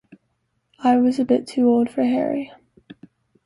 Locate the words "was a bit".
0.97-1.45